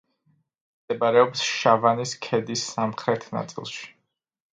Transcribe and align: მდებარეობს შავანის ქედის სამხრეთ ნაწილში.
მდებარეობს 0.85 1.43
შავანის 1.49 2.13
ქედის 2.27 2.63
სამხრეთ 2.71 3.29
ნაწილში. 3.37 3.85